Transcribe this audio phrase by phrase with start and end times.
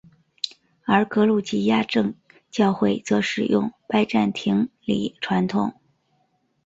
[0.87, 2.15] 而格鲁吉亚正
[2.49, 5.71] 教会则使用拜占庭礼传统。